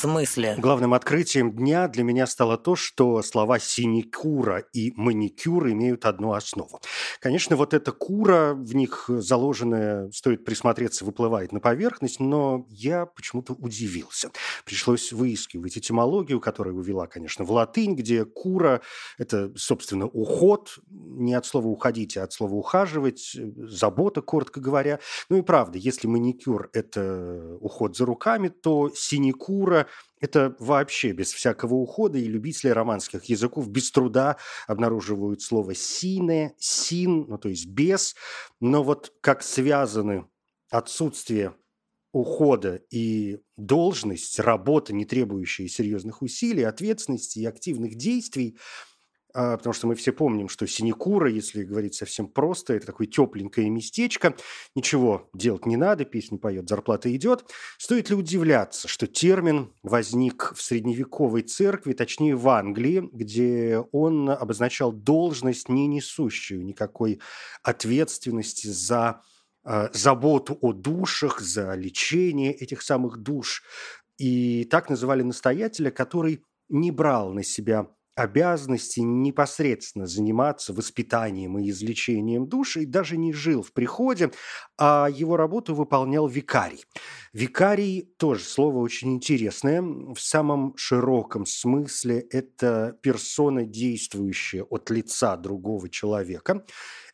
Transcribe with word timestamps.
Смысле? 0.00 0.56
Главным 0.58 0.94
открытием 0.94 1.52
дня 1.52 1.86
для 1.88 2.02
меня 2.02 2.26
стало 2.26 2.56
то, 2.56 2.74
что 2.74 3.22
слова 3.22 3.58
«синекура» 3.58 4.64
и 4.72 4.92
«маникюр» 4.96 5.68
имеют 5.70 6.06
одну 6.06 6.32
основу. 6.32 6.80
Конечно, 7.20 7.56
вот 7.56 7.74
эта 7.74 7.92
кура, 7.92 8.54
в 8.54 8.74
них 8.74 9.04
заложенная, 9.08 10.10
стоит 10.10 10.44
присмотреться, 10.44 11.04
выплывает 11.04 11.52
на 11.52 11.60
поверхность, 11.60 12.20
но 12.20 12.66
я 12.70 13.06
почему-то 13.06 13.52
удивился. 13.52 14.30
Пришлось 14.64 15.12
выискивать 15.12 15.76
этимологию, 15.76 16.40
которая 16.40 16.74
увела, 16.74 17.06
конечно, 17.06 17.44
в 17.44 17.52
латынь, 17.52 17.94
где 17.94 18.24
кура– 18.24 18.80
это, 19.18 19.52
собственно, 19.56 20.06
уход, 20.06 20.78
не 20.88 21.34
от 21.34 21.44
слова 21.44 21.68
«уходить», 21.68 22.16
а 22.16 22.24
от 22.24 22.32
слова 22.32 22.54
«ухаживать», 22.54 23.36
забота, 23.56 24.22
коротко 24.22 24.60
говоря. 24.60 24.98
Ну 25.28 25.36
и 25.36 25.42
правда, 25.42 25.78
если 25.78 26.06
маникюр– 26.06 26.70
это 26.72 27.56
уход 27.60 27.96
за 27.96 28.06
руками, 28.06 28.48
то 28.48 28.90
синекура 28.94 29.86
это 30.20 30.54
вообще 30.58 31.12
без 31.12 31.32
всякого 31.32 31.74
ухода, 31.74 32.18
и 32.18 32.24
любители 32.24 32.68
романских 32.68 33.24
языков 33.24 33.68
без 33.68 33.90
труда 33.90 34.36
обнаруживают 34.66 35.42
слово 35.42 35.74
«сине», 35.74 36.54
«син», 36.58 37.26
ну 37.28 37.38
то 37.38 37.48
есть 37.48 37.66
«без», 37.66 38.14
но 38.60 38.82
вот 38.82 39.12
как 39.20 39.42
связаны 39.42 40.26
отсутствие 40.70 41.54
ухода 42.12 42.82
и 42.90 43.38
должность, 43.56 44.38
работа, 44.40 44.92
не 44.92 45.04
требующая 45.04 45.68
серьезных 45.68 46.22
усилий, 46.22 46.64
ответственности 46.64 47.38
и 47.38 47.46
активных 47.46 47.94
действий– 47.94 48.58
потому 49.32 49.72
что 49.72 49.86
мы 49.86 49.94
все 49.94 50.12
помним, 50.12 50.48
что 50.48 50.66
синекура, 50.66 51.30
если 51.30 51.62
говорить 51.62 51.94
совсем 51.94 52.28
просто, 52.28 52.74
это 52.74 52.86
такое 52.86 53.06
тепленькое 53.06 53.68
местечко, 53.70 54.34
ничего 54.74 55.28
делать 55.34 55.66
не 55.66 55.76
надо, 55.76 56.04
песню 56.04 56.38
поет, 56.38 56.68
зарплата 56.68 57.14
идет. 57.14 57.44
Стоит 57.78 58.10
ли 58.10 58.16
удивляться, 58.16 58.88
что 58.88 59.06
термин 59.06 59.72
возник 59.82 60.52
в 60.54 60.62
средневековой 60.62 61.42
церкви, 61.42 61.92
точнее 61.92 62.36
в 62.36 62.48
Англии, 62.48 63.08
где 63.12 63.78
он 63.92 64.30
обозначал 64.30 64.92
должность, 64.92 65.68
не 65.68 65.86
несущую 65.86 66.64
никакой 66.64 67.20
ответственности 67.62 68.68
за 68.68 69.22
э, 69.64 69.88
заботу 69.92 70.58
о 70.60 70.72
душах, 70.72 71.40
за 71.40 71.74
лечение 71.74 72.52
этих 72.52 72.82
самых 72.82 73.18
душ. 73.18 73.62
И 74.18 74.64
так 74.64 74.90
называли 74.90 75.22
настоятеля, 75.22 75.90
который 75.90 76.44
не 76.68 76.90
брал 76.90 77.32
на 77.32 77.42
себя 77.42 77.88
обязанности 78.20 79.00
непосредственно 79.00 80.06
заниматься 80.06 80.72
воспитанием 80.72 81.58
и 81.58 81.70
излечением 81.70 82.46
души 82.46 82.82
и 82.82 82.86
даже 82.86 83.16
не 83.16 83.32
жил 83.32 83.62
в 83.62 83.72
приходе, 83.72 84.30
а 84.78 85.08
его 85.10 85.36
работу 85.36 85.74
выполнял 85.74 86.28
викарий. 86.28 86.84
Викарий 87.32 88.02
тоже 88.18 88.44
слово 88.44 88.78
очень 88.78 89.14
интересное. 89.14 89.82
В 89.82 90.18
самом 90.18 90.76
широком 90.76 91.46
смысле 91.46 92.20
это 92.30 92.98
персона, 93.02 93.64
действующая 93.64 94.62
от 94.62 94.90
лица 94.90 95.36
другого 95.36 95.88
человека. 95.88 96.64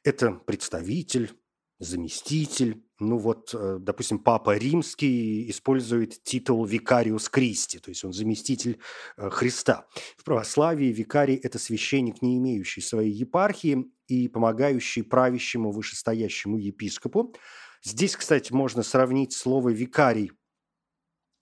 Это 0.04 0.32
представитель, 0.32 1.32
заместитель. 1.78 2.82
Ну 2.98 3.18
вот, 3.18 3.54
э, 3.54 3.78
допустим, 3.80 4.18
Папа 4.18 4.56
Римский 4.56 5.50
использует 5.50 6.22
титул 6.22 6.64
«Викариус 6.64 7.28
Кристи», 7.28 7.78
то 7.78 7.90
есть 7.90 8.04
он 8.04 8.12
заместитель 8.12 8.78
э, 9.16 9.28
Христа. 9.30 9.86
В 10.16 10.24
православии 10.24 10.86
викарий– 10.86 11.36
это 11.42 11.58
священник, 11.58 12.22
не 12.22 12.38
имеющий 12.38 12.80
своей 12.80 13.12
епархии 13.12 13.84
и 14.08 14.28
помогающий 14.28 15.02
правящему 15.02 15.70
вышестоящему 15.70 16.56
епископу. 16.56 17.34
Здесь, 17.82 18.16
кстати, 18.16 18.52
можно 18.52 18.82
сравнить 18.82 19.32
слово 19.34 19.68
«викарий» 19.68 20.32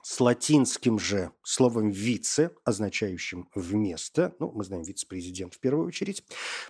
с 0.04 0.20
латинским 0.20 0.98
же 0.98 1.32
словом 1.42 1.88
«вице», 1.88 2.50
означающим 2.62 3.48
«вместо», 3.54 4.34
ну, 4.38 4.52
мы 4.52 4.62
знаем 4.62 4.84
вице-президент 4.84 5.54
в 5.54 5.60
первую 5.60 5.86
очередь, 5.86 6.22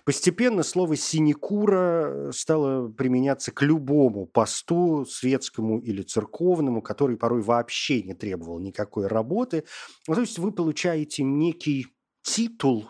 постепенно 0.05 0.63
слово 0.63 0.95
«синекура» 0.95 2.31
стало 2.31 2.87
применяться 2.87 3.51
к 3.51 3.61
любому 3.61 4.25
посту, 4.25 5.05
светскому 5.05 5.79
или 5.79 6.01
церковному, 6.01 6.81
который 6.81 7.17
порой 7.17 7.41
вообще 7.41 8.01
не 8.03 8.13
требовал 8.13 8.59
никакой 8.59 9.07
работы. 9.07 9.65
Ну, 10.07 10.15
то 10.15 10.21
есть 10.21 10.39
вы 10.39 10.53
получаете 10.53 11.23
некий 11.23 11.87
титул, 12.21 12.89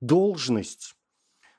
должность, 0.00 0.94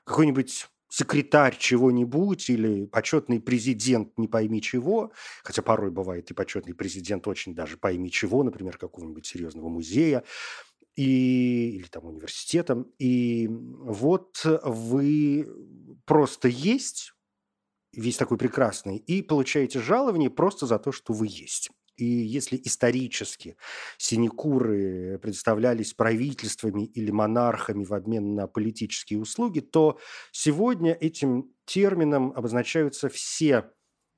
какой-нибудь 0.04 0.68
секретарь 0.96 1.58
чего-нибудь 1.58 2.48
или 2.48 2.86
почетный 2.86 3.38
президент 3.38 4.16
не 4.16 4.28
пойми 4.28 4.62
чего, 4.62 5.12
хотя 5.44 5.60
порой 5.60 5.90
бывает 5.90 6.30
и 6.30 6.34
почетный 6.34 6.74
президент 6.74 7.28
очень 7.28 7.54
даже 7.54 7.76
пойми 7.76 8.10
чего, 8.10 8.42
например, 8.42 8.78
какого-нибудь 8.78 9.26
серьезного 9.26 9.68
музея, 9.68 10.24
и, 10.94 11.76
или 11.76 11.86
там 11.88 12.06
университета. 12.06 12.86
И 12.98 13.46
вот 13.50 14.40
вы 14.42 15.46
просто 16.06 16.48
есть, 16.48 17.12
весь 17.92 18.16
такой 18.16 18.38
прекрасный, 18.38 18.96
и 18.96 19.20
получаете 19.20 19.80
жалование 19.80 20.30
просто 20.30 20.64
за 20.64 20.78
то, 20.78 20.92
что 20.92 21.12
вы 21.12 21.26
есть. 21.28 21.68
И 21.96 22.04
если 22.04 22.60
исторически 22.62 23.56
синекуры 23.98 25.18
представлялись 25.22 25.94
правительствами 25.94 26.84
или 26.84 27.10
монархами 27.10 27.84
в 27.84 27.92
обмен 27.94 28.34
на 28.34 28.46
политические 28.46 29.18
услуги, 29.20 29.60
то 29.60 29.98
сегодня 30.32 30.92
этим 30.92 31.52
термином 31.64 32.32
обозначаются 32.36 33.08
все 33.08 33.70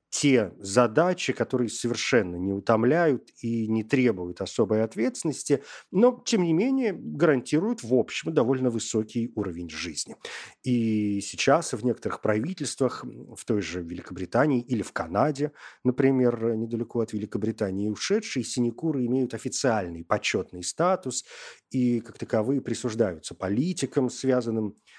те 0.09 0.53
задачи, 0.57 1.33
которые 1.33 1.69
совершенно 1.69 2.35
не 2.35 2.51
утомляют 2.51 3.29
и 3.41 3.67
не 3.67 3.83
требуют 3.83 4.41
особой 4.41 4.83
ответственности, 4.83 5.63
но, 5.91 6.21
тем 6.25 6.43
не 6.43 6.53
менее, 6.53 6.93
гарантируют, 6.93 7.83
в 7.83 7.93
общем, 7.93 8.33
довольно 8.33 8.69
высокий 8.69 9.31
уровень 9.35 9.69
жизни. 9.69 10.15
И 10.63 11.21
сейчас 11.21 11.73
в 11.73 11.83
некоторых 11.85 12.21
правительствах, 12.21 13.03
в 13.03 13.45
той 13.45 13.61
же 13.61 13.81
Великобритании 13.81 14.61
или 14.61 14.81
в 14.81 14.91
Канаде, 14.93 15.51
например, 15.83 16.55
недалеко 16.55 17.01
от 17.01 17.13
Великобритании 17.13 17.87
ушедшие, 17.89 18.43
синекуры 18.43 19.05
имеют 19.05 19.33
официальный 19.33 20.03
почетный 20.03 20.63
статус 20.63 21.23
и, 21.69 21.99
как 21.99 22.17
таковые, 22.17 22.61
присуждаются 22.61 23.35
политикам, 23.35 24.09
связанным 24.09 24.75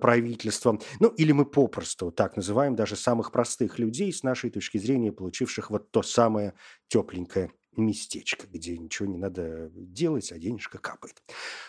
правительством. 0.00 0.80
Ну, 1.00 1.08
или 1.08 1.32
мы 1.32 1.44
попросту 1.44 2.10
так 2.10 2.36
называем 2.36 2.74
даже 2.74 2.96
самых 2.96 3.32
простых 3.32 3.78
людей 3.78 4.12
с 4.12 4.22
нашей 4.22 4.50
точки 4.50 4.78
зрения, 4.78 5.12
получивших 5.12 5.70
вот 5.70 5.90
то 5.90 6.02
самое 6.02 6.54
тепленькое 6.88 7.52
местечко, 7.76 8.46
где 8.46 8.78
ничего 8.78 9.08
не 9.08 9.18
надо 9.18 9.70
делать, 9.74 10.30
а 10.32 10.38
денежка 10.38 10.78
капает. 10.78 11.22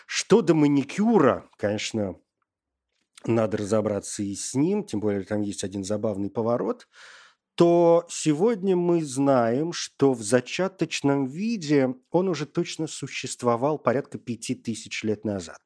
Что 0.06 0.40
до 0.40 0.54
маникюра, 0.54 1.48
конечно, 1.56 2.16
надо 3.24 3.56
разобраться 3.56 4.22
и 4.22 4.34
с 4.34 4.54
ним, 4.54 4.84
тем 4.84 5.00
более 5.00 5.24
там 5.24 5.42
есть 5.42 5.64
один 5.64 5.84
забавный 5.84 6.30
поворот– 6.30 6.88
то 7.56 8.04
сегодня 8.10 8.76
мы 8.76 9.02
знаем, 9.02 9.72
что 9.72 10.12
в 10.12 10.22
зачаточном 10.22 11.24
виде 11.24 11.94
он 12.10 12.28
уже 12.28 12.44
точно 12.44 12.86
существовал 12.86 13.78
порядка 13.78 14.18
пяти 14.18 14.54
тысяч 14.54 15.02
лет 15.02 15.24
назад. 15.24 15.58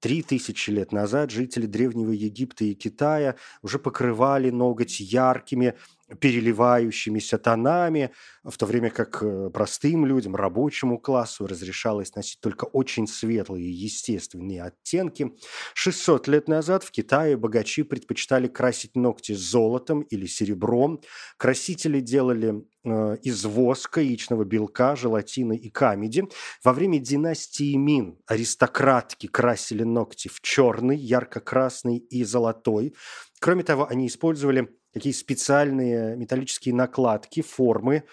Три 0.00 0.22
тысячи 0.22 0.70
лет 0.70 0.92
назад 0.92 1.30
жители 1.30 1.64
Древнего 1.64 2.10
Египта 2.10 2.64
и 2.64 2.74
Китая 2.74 3.36
уже 3.62 3.78
покрывали 3.78 4.50
ноготь 4.50 5.00
яркими 5.00 5.76
переливающимися 6.18 7.38
тонами, 7.38 8.10
в 8.44 8.56
то 8.56 8.66
время 8.66 8.90
как 8.90 9.22
э, 9.22 9.50
простым 9.50 10.06
людям, 10.06 10.34
рабочему 10.34 10.98
классу 10.98 11.46
разрешалось 11.46 12.14
носить 12.16 12.40
только 12.40 12.64
очень 12.64 13.06
светлые 13.06 13.70
естественные 13.70 14.62
оттенки. 14.62 15.32
600 15.74 16.28
лет 16.28 16.48
назад 16.48 16.82
в 16.82 16.90
Китае 16.90 17.36
богачи 17.36 17.82
предпочитали 17.82 18.48
красить 18.48 18.96
ногти 18.96 19.32
золотом 19.32 20.02
или 20.02 20.26
серебром. 20.26 21.00
Красители 21.36 22.00
делали 22.00 22.64
э, 22.84 23.16
из 23.22 23.44
воска, 23.44 24.00
яичного 24.00 24.44
белка, 24.44 24.96
желатина 24.96 25.52
и 25.52 25.68
камеди. 25.68 26.24
Во 26.64 26.72
время 26.72 26.98
династии 26.98 27.74
Мин 27.76 28.18
аристократки 28.26 29.26
красили 29.26 29.84
ногти 29.84 30.28
в 30.28 30.40
черный, 30.40 30.96
ярко-красный 30.96 31.98
и 31.98 32.24
золотой. 32.24 32.94
Кроме 33.40 33.62
того, 33.62 33.86
они 33.88 34.06
использовали 34.06 34.79
такие 34.92 35.14
специальные 35.14 36.16
металлические 36.16 36.74
накладки, 36.74 37.42
формы, 37.42 38.04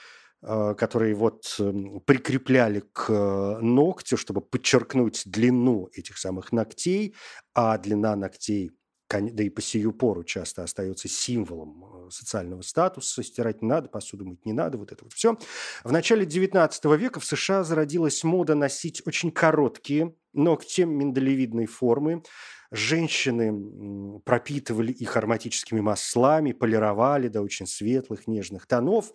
э, 0.42 0.76
которые 0.78 1.14
вот 1.16 1.56
эм, 1.60 2.02
прикрепляли 2.02 2.84
к 2.94 3.10
э, 3.10 3.58
ногтю, 3.62 4.18
чтобы 4.18 4.42
подчеркнуть 4.42 5.24
длину 5.26 5.90
этих 5.94 6.18
самых 6.18 6.52
ногтей, 6.52 7.16
а 7.54 7.78
длина 7.78 8.16
ногтей 8.16 8.72
да 9.10 9.44
и 9.44 9.50
по 9.50 9.62
сию 9.62 9.94
пору 9.94 10.24
часто 10.24 10.64
остается 10.64 11.08
символом 11.08 12.08
э, 12.08 12.10
социального 12.12 12.62
статуса. 12.62 13.24
Стирать 13.24 13.62
не 13.62 13.68
надо, 13.68 13.90
посуду 13.90 14.26
мыть 14.26 14.46
не 14.46 14.54
надо, 14.54 14.78
вот 14.78 14.92
это 14.92 15.04
вот 15.04 15.14
все. 15.14 15.38
В 15.84 15.92
начале 15.92 16.26
XIX 16.26 16.98
века 16.98 17.20
в 17.20 17.26
США 17.26 17.64
зародилась 17.64 18.24
мода 18.24 18.56
носить 18.56 19.02
очень 19.06 19.32
короткие 19.32 20.16
ногти 20.34 20.82
миндалевидной 20.82 21.66
формы. 21.66 22.24
Женщины 22.70 24.20
пропитывали 24.26 24.92
их 24.92 25.16
ароматическими 25.16 25.80
маслами, 25.80 26.52
полировали 26.52 27.30
до 27.30 27.42
очень 27.42 27.66
светлых, 27.66 28.28
нежных 28.28 28.66
тонов. 28.66 29.14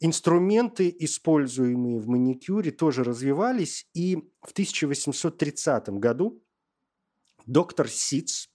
Инструменты, 0.00 0.94
используемые 0.98 1.98
в 1.98 2.08
маникюре, 2.08 2.70
тоже 2.70 3.04
развивались. 3.04 3.86
И 3.92 4.16
в 4.40 4.52
1830 4.52 5.90
году 5.90 6.42
доктор 7.46 7.88
Ситц 7.88 8.46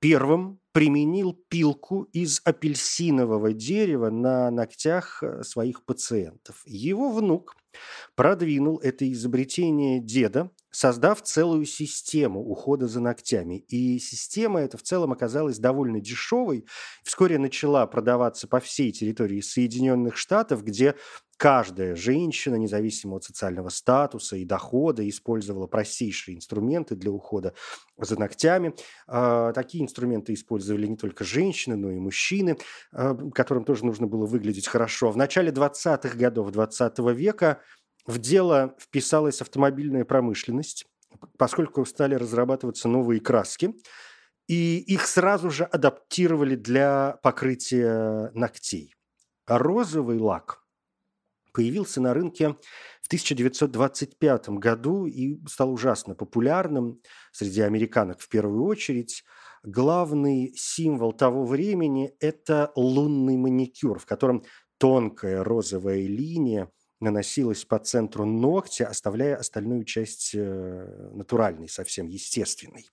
первым 0.00 0.60
применил 0.72 1.32
пилку 1.48 2.04
из 2.12 2.40
апельсинового 2.44 3.52
дерева 3.52 4.10
на 4.10 4.50
ногтях 4.50 5.22
э, 5.22 5.42
своих 5.42 5.84
пациентов. 5.84 6.62
Его 6.64 7.10
внук 7.10 7.56
продвинул 8.14 8.78
это 8.78 9.10
изобретение 9.12 10.00
деда, 10.00 10.50
создав 10.70 11.22
целую 11.22 11.64
систему 11.64 12.40
ухода 12.40 12.86
за 12.86 13.00
ногтями. 13.00 13.58
И 13.68 13.98
система 13.98 14.60
эта 14.60 14.78
в 14.78 14.82
целом 14.82 15.12
оказалась 15.12 15.58
довольно 15.58 16.00
дешевой. 16.00 16.66
Вскоре 17.04 17.38
начала 17.38 17.86
продаваться 17.86 18.48
по 18.48 18.60
всей 18.60 18.92
территории 18.92 19.40
Соединенных 19.40 20.16
Штатов, 20.16 20.64
где 20.64 20.94
каждая 21.40 21.96
женщина, 21.96 22.56
независимо 22.56 23.16
от 23.16 23.24
социального 23.24 23.70
статуса 23.70 24.36
и 24.36 24.44
дохода, 24.44 25.08
использовала 25.08 25.66
простейшие 25.66 26.36
инструменты 26.36 26.96
для 26.96 27.10
ухода 27.10 27.54
за 27.96 28.20
ногтями. 28.20 28.74
А, 29.06 29.54
такие 29.54 29.82
инструменты 29.82 30.34
использовали 30.34 30.86
не 30.86 30.98
только 30.98 31.24
женщины, 31.24 31.76
но 31.76 31.90
и 31.92 31.98
мужчины, 31.98 32.58
а, 32.92 33.16
которым 33.30 33.64
тоже 33.64 33.86
нужно 33.86 34.06
было 34.06 34.26
выглядеть 34.26 34.68
хорошо. 34.68 35.10
В 35.10 35.16
начале 35.16 35.50
20-х 35.50 36.14
годов 36.14 36.50
20 36.50 36.98
века 37.14 37.62
в 38.04 38.18
дело 38.18 38.76
вписалась 38.78 39.40
автомобильная 39.40 40.04
промышленность, 40.04 40.84
поскольку 41.38 41.86
стали 41.86 42.16
разрабатываться 42.16 42.86
новые 42.86 43.22
краски, 43.22 43.72
и 44.46 44.76
их 44.76 45.06
сразу 45.06 45.50
же 45.50 45.64
адаптировали 45.64 46.54
для 46.54 47.18
покрытия 47.22 48.30
ногтей. 48.34 48.94
Розовый 49.46 50.18
лак 50.18 50.60
появился 51.52 52.00
на 52.00 52.14
рынке 52.14 52.56
в 53.00 53.06
1925 53.06 54.48
году 54.50 55.06
и 55.06 55.38
стал 55.46 55.72
ужасно 55.72 56.14
популярным 56.14 57.00
среди 57.32 57.60
американок 57.60 58.20
в 58.20 58.28
первую 58.28 58.64
очередь. 58.64 59.24
Главный 59.62 60.54
символ 60.56 61.12
того 61.12 61.44
времени– 61.44 62.14
это 62.20 62.72
лунный 62.76 63.36
маникюр, 63.36 63.98
в 63.98 64.06
котором 64.06 64.44
тонкая 64.78 65.44
розовая 65.44 66.06
линия 66.06 66.70
наносилась 67.00 67.64
по 67.64 67.78
центру 67.78 68.24
ногтя, 68.24 68.86
оставляя 68.88 69.36
остальную 69.36 69.84
часть 69.84 70.32
э, 70.34 71.10
натуральной, 71.12 71.68
совсем 71.68 72.06
естественной. 72.06 72.86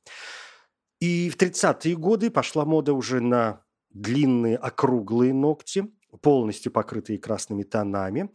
И 1.00 1.30
в 1.30 1.38
30-е 1.38 1.96
годы 1.96 2.32
пошла 2.32 2.66
мода 2.66 2.94
уже 2.94 3.22
на 3.22 3.64
длинные 3.90 4.58
округлые 4.58 5.34
ногти, 5.34 5.88
полностью 6.22 6.72
покрытые 6.72 7.20
красными 7.20 7.64
тонами. 7.64 8.30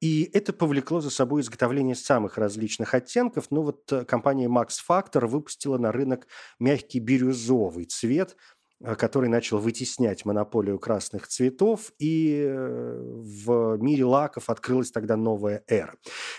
И 0.00 0.28
это 0.34 0.52
повлекло 0.52 1.00
за 1.00 1.10
собой 1.10 1.40
изготовление 1.40 1.94
самых 1.94 2.36
различных 2.36 2.94
оттенков. 2.94 3.46
Но 3.50 3.62
вот 3.62 3.90
э, 3.92 4.04
компания 4.04 4.46
Max 4.46 4.74
Factor 4.88 5.26
выпустила 5.26 5.78
на 5.78 5.90
рынок 5.90 6.26
мягкий 6.58 7.00
бирюзовый 7.00 7.86
цвет, 7.86 8.36
э, 8.84 8.94
который 8.94 9.30
начал 9.30 9.56
вытеснять 9.56 10.26
монополию 10.26 10.78
красных 10.78 11.28
цветов, 11.28 11.92
и 11.98 12.44
э, 12.46 13.00
в 13.02 13.78
мире 13.78 14.04
лаков 14.04 14.50
открылась 14.50 14.90
тогда 14.90 15.16
новая 15.16 15.64
эра. 15.66 15.94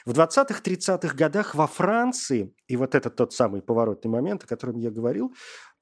В 0.05 0.11
20-30-х 0.11 1.15
годах 1.15 1.55
во 1.55 1.65
Франции, 1.65 2.53
и 2.67 2.77
вот 2.77 2.93
это 2.93 3.09
тот 3.09 3.33
самый 3.33 3.63
поворотный 3.63 4.11
момент, 4.11 4.43
о 4.43 4.47
котором 4.47 4.77
я 4.77 4.91
говорил, 4.91 5.33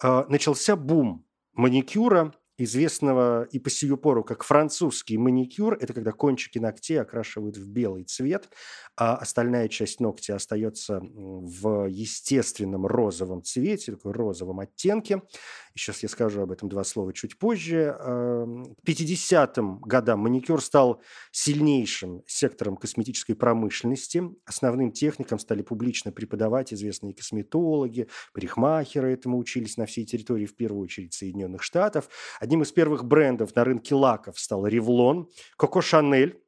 начался 0.02 0.76
бум 0.76 1.26
маникюра, 1.54 2.34
известного 2.58 3.44
и 3.52 3.60
по 3.60 3.70
сию 3.70 3.98
пору 3.98 4.24
как 4.24 4.44
французский 4.44 5.18
маникюр. 5.18 5.78
Это 5.80 5.94
когда 5.94 6.12
кончики 6.12 6.58
ногтей 6.58 7.02
окрашивают 7.02 7.58
в 7.58 7.68
белый 7.70 8.04
цвет, 8.04 8.50
а 8.96 9.16
остальная 9.16 9.68
часть 9.68 10.00
ногтя 10.00 10.36
остается 10.36 11.02
в 11.02 11.88
естественном 11.90 12.86
розовом 12.86 13.44
цвете, 13.44 13.94
такой 13.94 14.14
розовом 14.14 14.60
оттенке. 14.60 15.22
Сейчас 15.78 16.04
я 16.04 16.10
скажу 16.10 16.42
об 16.42 16.52
этом 16.52 16.70
два 16.70 16.86
слова 16.86 17.12
чуть 17.12 17.38
позже. 17.38 17.94
К 18.00 18.88
50-м 18.88 19.80
годам 19.82 20.20
маникюр 20.22 20.62
стал 20.62 21.02
сильнейшим 21.32 22.24
сектором 22.26 22.78
косметической 22.78 23.36
промышленности. 23.36 24.24
Основным 24.46 24.94
техникам 24.94 25.38
стали 25.38 25.64
публично 25.64 26.14
преподавать 26.14 26.74
известные 26.74 27.14
косметологи, 27.14 28.08
парикмахеры 28.34 29.12
этому 29.12 29.38
учились 29.38 29.76
на 29.76 29.86
всей 29.86 30.06
территории, 30.06 30.46
в 30.46 30.56
первую 30.56 30.84
очередь 30.84 31.14
Соединенных 31.14 31.62
Штатов. 31.62 32.08
Одним 32.40 32.62
из 32.62 32.72
первых 32.72 33.04
брендов 33.04 33.54
на 33.54 33.66
рынке 33.66 33.96
лаков 33.96 34.40
стал 34.40 34.66
Ревлон, 34.66 35.30
Коко 35.58 35.82
Шанель, 35.82 36.42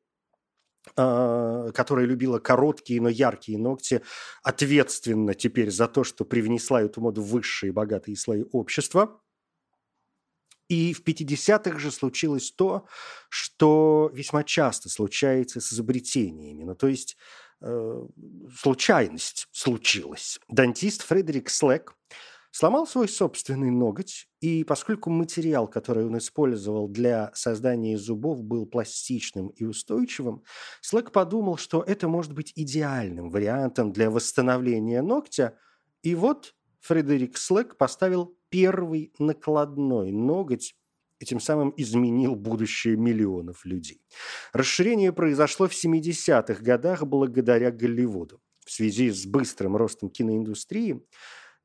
которая 0.95 2.05
любила 2.05 2.39
короткие, 2.39 3.01
но 3.01 3.09
яркие 3.09 3.57
ногти, 3.57 4.01
ответственна 4.43 5.33
теперь 5.33 5.71
за 5.71 5.87
то, 5.87 6.03
что 6.03 6.25
привнесла 6.25 6.81
эту 6.81 7.01
моду 7.01 7.21
в 7.21 7.29
высшие 7.29 7.71
богатые 7.71 8.17
слои 8.17 8.43
общества. 8.51 9.21
И 10.69 10.93
в 10.93 11.01
50-х 11.01 11.79
же 11.79 11.91
случилось 11.91 12.51
то, 12.51 12.87
что 13.29 14.11
весьма 14.13 14.43
часто 14.43 14.89
случается 14.89 15.61
с 15.61 15.71
изобретениями. 15.71 16.63
Ну, 16.63 16.75
то 16.75 16.87
есть 16.87 17.15
э, 17.61 18.01
случайность 18.59 19.47
случилась. 19.51 20.39
Дантист 20.49 21.03
Фредерик 21.03 21.49
Слэк 21.49 21.95
сломал 22.57 22.87
свой 22.87 23.07
собственный 23.07 23.69
ноготь, 23.69 24.27
и 24.41 24.63
поскольку 24.63 25.11
материал, 25.11 25.67
который 25.67 26.07
он 26.07 26.17
использовал 26.17 26.87
для 26.87 27.29
создания 27.35 27.99
зубов, 27.99 28.41
был 28.41 28.65
пластичным 28.65 29.49
и 29.49 29.63
устойчивым, 29.63 30.43
Слэк 30.81 31.11
подумал, 31.11 31.57
что 31.57 31.83
это 31.83 32.07
может 32.07 32.33
быть 32.33 32.53
идеальным 32.55 33.29
вариантом 33.29 33.93
для 33.93 34.09
восстановления 34.09 35.03
ногтя, 35.03 35.55
и 36.01 36.15
вот 36.15 36.55
Фредерик 36.79 37.37
Слэк 37.37 37.77
поставил 37.77 38.35
первый 38.49 39.13
накладной 39.19 40.11
ноготь 40.11 40.73
и 41.19 41.25
тем 41.25 41.39
самым 41.39 41.71
изменил 41.77 42.33
будущее 42.33 42.97
миллионов 42.97 43.65
людей. 43.65 44.01
Расширение 44.51 45.13
произошло 45.13 45.67
в 45.67 45.73
70-х 45.73 46.63
годах 46.63 47.05
благодаря 47.05 47.69
Голливуду. 47.69 48.41
В 48.65 48.71
связи 48.71 49.11
с 49.11 49.27
быстрым 49.27 49.77
ростом 49.77 50.09
киноиндустрии 50.09 51.03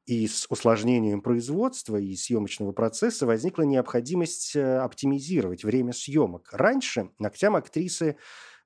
и 0.06 0.26
с 0.26 0.46
усложнением 0.48 1.20
производства 1.22 1.96
и 1.96 2.16
съемочного 2.16 2.72
процесса 2.72 3.26
возникла 3.26 3.62
необходимость 3.62 4.56
э, 4.56 4.78
оптимизировать 4.78 5.64
время 5.64 5.92
съемок. 5.92 6.48
Раньше 6.52 7.10
ногтям 7.18 7.54
актрисы 7.54 8.16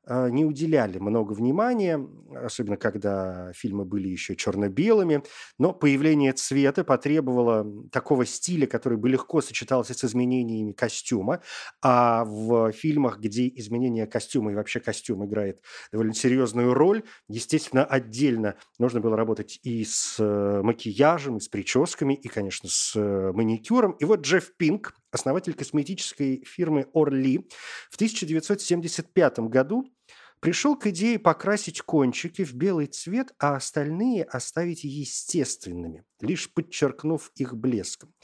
не 0.08 0.44
уделяли 0.44 0.98
много 0.98 1.32
внимания, 1.32 2.00
особенно 2.34 2.76
когда 2.76 3.52
фильмы 3.54 3.84
были 3.84 4.08
еще 4.08 4.36
черно-белыми, 4.36 5.22
но 5.58 5.72
появление 5.72 6.32
цвета 6.32 6.84
потребовало 6.84 7.88
такого 7.90 8.24
стиля, 8.24 8.66
который 8.66 8.98
бы 8.98 9.08
легко 9.08 9.40
сочетался 9.40 9.94
с 9.94 10.04
изменениями 10.04 10.72
костюма, 10.72 11.40
а 11.82 12.24
в 12.24 12.72
фильмах, 12.72 13.18
где 13.18 13.48
изменение 13.48 14.06
костюма 14.06 14.52
и 14.52 14.54
вообще 14.54 14.80
костюм 14.80 15.24
играет 15.24 15.60
довольно 15.90 16.14
серьезную 16.14 16.74
роль, 16.74 17.02
естественно, 17.28 17.84
отдельно 17.84 18.56
нужно 18.78 19.00
было 19.00 19.16
работать 19.16 19.58
и 19.62 19.84
с 19.84 20.16
э, 20.18 20.62
макияжем, 20.62 21.38
и 21.38 21.40
с 21.40 21.48
прическами, 21.48 22.14
и, 22.14 22.28
конечно, 22.28 22.68
с 22.68 22.94
э, 22.96 23.32
маникюром. 23.32 23.92
И 23.92 24.04
вот 24.04 24.20
Джефф 24.20 24.56
Пинк, 24.56 24.94
основатель 25.10 25.54
косметической 25.54 26.44
фирмы 26.46 26.86
Орли, 26.92 27.48
в 27.90 27.96
1975 27.96 29.38
году 29.40 29.84
пришел 30.40 30.76
к 30.76 30.86
идее 30.86 31.18
покрасить 31.18 31.80
кончики 31.82 32.44
в 32.44 32.54
белый 32.54 32.86
цвет, 32.86 33.32
а 33.38 33.56
остальные 33.56 34.24
оставить 34.24 34.84
естественными, 34.84 36.04
лишь 36.20 36.52
подчеркнув 36.52 37.30
их 37.34 37.56
блеском. 37.56 38.14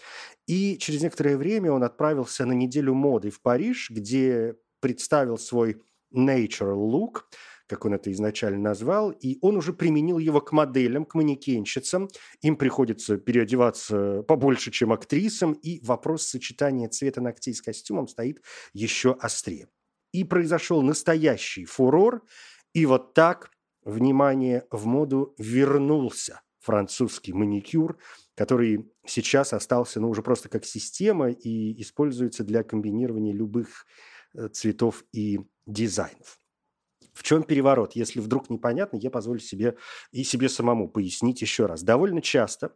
И 0.46 0.78
через 0.78 1.02
некоторое 1.02 1.36
время 1.36 1.72
он 1.72 1.82
отправился 1.84 2.44
на 2.46 2.52
неделю 2.52 2.94
моды 2.94 3.30
в 3.30 3.40
Париж, 3.40 3.90
где 3.90 4.56
представил 4.80 5.38
свой 5.38 5.82
natural 6.14 6.90
look, 6.90 7.22
как 7.66 7.86
он 7.86 7.94
это 7.94 8.12
изначально 8.12 8.58
назвал, 8.58 9.10
и 9.10 9.38
он 9.40 9.56
уже 9.56 9.72
применил 9.72 10.18
его 10.18 10.40
к 10.40 10.52
моделям, 10.52 11.06
к 11.06 11.14
манекенщицам. 11.14 12.08
Им 12.42 12.56
приходится 12.56 13.16
переодеваться 13.16 14.22
побольше, 14.24 14.70
чем 14.70 14.92
актрисам, 14.92 15.52
и 15.52 15.82
вопрос 15.82 16.26
сочетания 16.26 16.88
цвета 16.88 17.22
ногтей 17.22 17.54
с 17.54 17.62
костюмом 17.62 18.08
стоит 18.08 18.42
еще 18.74 19.16
острее 19.18 19.68
и 20.12 20.24
произошел 20.24 20.82
настоящий 20.82 21.64
фурор, 21.64 22.22
и 22.72 22.86
вот 22.86 23.14
так, 23.14 23.50
внимание, 23.84 24.66
в 24.70 24.86
моду 24.86 25.34
вернулся 25.38 26.42
французский 26.60 27.32
маникюр 27.32 27.98
который 28.34 28.90
сейчас 29.06 29.52
остался 29.52 30.00
ну, 30.00 30.08
уже 30.08 30.22
просто 30.22 30.48
как 30.48 30.64
система 30.64 31.30
и 31.30 31.80
используется 31.80 32.44
для 32.44 32.62
комбинирования 32.62 33.32
любых 33.32 33.86
э, 34.34 34.48
цветов 34.48 35.04
и 35.12 35.40
дизайнов. 35.66 36.38
В 37.12 37.22
чем 37.22 37.42
переворот? 37.42 37.94
Если 37.94 38.20
вдруг 38.20 38.48
непонятно, 38.48 38.96
я 38.96 39.10
позволю 39.10 39.38
себе 39.38 39.76
и 40.12 40.24
себе 40.24 40.48
самому 40.48 40.88
пояснить 40.88 41.42
еще 41.42 41.66
раз. 41.66 41.82
Довольно 41.82 42.22
часто 42.22 42.74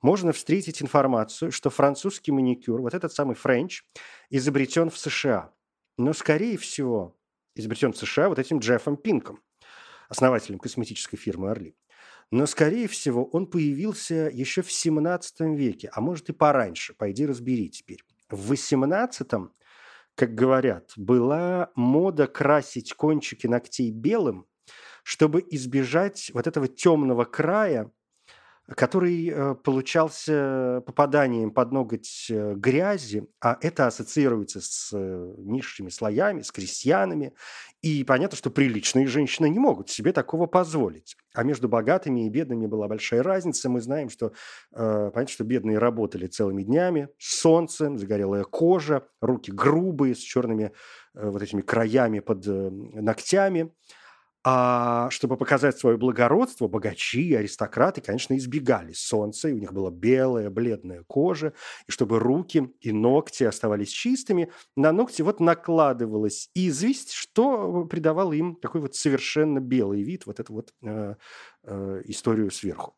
можно 0.00 0.32
встретить 0.32 0.80
информацию, 0.80 1.50
что 1.50 1.68
французский 1.68 2.30
маникюр, 2.30 2.80
вот 2.80 2.94
этот 2.94 3.12
самый 3.12 3.34
френч, 3.34 3.82
изобретен 4.30 4.88
в 4.88 4.98
США. 4.98 5.52
Но, 5.98 6.12
скорее 6.12 6.56
всего, 6.56 7.16
изобретен 7.54 7.92
в 7.92 7.96
США 7.96 8.28
вот 8.28 8.38
этим 8.38 8.58
Джеффом 8.58 8.96
Пинком, 8.96 9.40
основателем 10.08 10.58
косметической 10.58 11.18
фирмы 11.18 11.50
«Орли». 11.50 11.76
Но, 12.30 12.46
скорее 12.46 12.88
всего, 12.88 13.26
он 13.26 13.46
появился 13.46 14.30
еще 14.32 14.62
в 14.62 14.72
17 14.72 15.40
веке, 15.54 15.90
а 15.92 16.00
может 16.00 16.30
и 16.30 16.32
пораньше. 16.32 16.94
Пойди 16.94 17.26
разбери 17.26 17.68
теперь. 17.68 18.02
В 18.30 18.48
18 18.48 19.28
как 20.14 20.34
говорят, 20.34 20.92
была 20.96 21.70
мода 21.74 22.26
красить 22.26 22.94
кончики 22.94 23.46
ногтей 23.46 23.90
белым, 23.90 24.46
чтобы 25.02 25.44
избежать 25.50 26.30
вот 26.34 26.46
этого 26.46 26.68
темного 26.68 27.24
края, 27.24 27.90
который 28.74 29.28
э, 29.28 29.54
получался 29.56 30.82
попаданием 30.86 31.50
под 31.50 31.72
ноготь 31.72 32.26
э, 32.30 32.54
грязи, 32.54 33.26
а 33.40 33.58
это 33.60 33.86
ассоциируется 33.86 34.60
с 34.60 34.90
э, 34.92 35.34
низшими 35.38 35.88
слоями, 35.88 36.42
с 36.42 36.52
крестьянами. 36.52 37.34
И 37.82 38.04
понятно, 38.04 38.36
что 38.36 38.50
приличные 38.50 39.06
женщины 39.06 39.48
не 39.48 39.58
могут 39.58 39.90
себе 39.90 40.12
такого 40.12 40.46
позволить. 40.46 41.16
А 41.34 41.42
между 41.42 41.68
богатыми 41.68 42.26
и 42.26 42.30
бедными 42.30 42.66
была 42.66 42.86
большая 42.86 43.22
разница. 43.22 43.68
Мы 43.68 43.80
знаем, 43.80 44.08
что, 44.08 44.32
понятно, 44.70 45.26
что 45.26 45.42
бедные 45.42 45.78
работали 45.78 46.28
целыми 46.28 46.62
днями, 46.62 47.08
солнцем, 47.18 47.98
загорелая 47.98 48.44
кожа, 48.44 49.08
руки 49.20 49.50
грубые, 49.50 50.14
с 50.14 50.18
черными 50.18 50.70
вот 51.14 51.42
этими 51.42 51.62
краями 51.62 52.20
под 52.20 52.46
ногтями. 52.46 53.72
А 54.44 55.08
чтобы 55.10 55.36
показать 55.36 55.78
свое 55.78 55.96
благородство, 55.96 56.66
богачи, 56.66 57.32
аристократы, 57.34 58.00
конечно, 58.00 58.36
избегали 58.36 58.92
солнца, 58.92 59.48
и 59.48 59.52
у 59.52 59.58
них 59.58 59.72
была 59.72 59.92
белая, 59.92 60.50
бледная 60.50 61.04
кожа, 61.04 61.52
и 61.86 61.92
чтобы 61.92 62.18
руки 62.18 62.74
и 62.80 62.90
ногти 62.90 63.44
оставались 63.44 63.90
чистыми, 63.90 64.50
на 64.74 64.90
ногти 64.90 65.22
вот 65.22 65.38
накладывалась 65.38 66.50
известь, 66.54 67.12
что 67.12 67.84
придавало 67.84 68.32
им 68.32 68.56
такой 68.56 68.80
вот 68.80 68.96
совершенно 68.96 69.60
белый 69.60 70.02
вид, 70.02 70.26
вот 70.26 70.40
эту 70.40 70.54
вот 70.54 70.74
э, 70.82 71.14
э, 71.62 72.02
историю 72.06 72.50
сверху. 72.50 72.96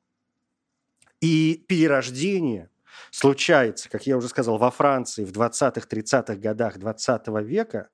И 1.21 1.63
перерождение 1.69 2.71
случается, 3.11 3.91
как 3.91 4.07
я 4.07 4.17
уже 4.17 4.29
сказал, 4.29 4.57
во 4.57 4.71
Франции 4.71 5.25
в 5.25 5.33
20-30-х 5.33 6.37
годах 6.37 6.79
20 6.79 7.29
века 7.43 7.91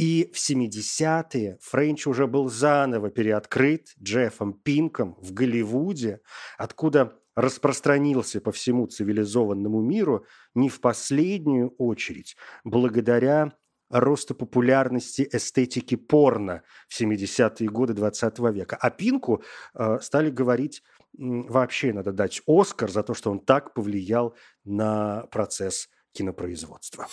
и 0.00 0.30
в 0.32 0.38
70-е 0.38 1.58
Френч 1.60 2.06
уже 2.06 2.26
был 2.26 2.48
заново 2.48 3.10
переоткрыт 3.10 3.88
Джеффом 4.02 4.54
Пинком 4.54 5.14
в 5.20 5.34
Голливуде, 5.34 6.22
откуда 6.56 7.12
распространился 7.36 8.40
по 8.40 8.50
всему 8.50 8.86
цивилизованному 8.86 9.82
миру 9.82 10.24
не 10.54 10.70
в 10.70 10.80
последнюю 10.80 11.74
очередь 11.76 12.34
благодаря 12.64 13.52
росту 13.90 14.34
популярности 14.34 15.28
эстетики 15.30 15.96
порно 15.96 16.62
в 16.88 16.98
70-е 16.98 17.68
годы 17.68 17.92
20 17.92 18.38
века. 18.54 18.78
А 18.80 18.88
Пинку 18.88 19.42
э, 19.74 19.98
стали 20.00 20.30
говорить 20.30 20.82
вообще 21.18 21.92
надо 21.92 22.12
дать 22.12 22.40
Оскар 22.46 22.90
за 22.90 23.02
то, 23.02 23.12
что 23.12 23.30
он 23.30 23.40
так 23.40 23.74
повлиял 23.74 24.34
на 24.64 25.26
процесс 25.30 25.90
кинопроизводства. 26.12 27.06